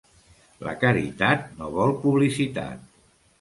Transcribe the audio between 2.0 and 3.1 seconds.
publicitat.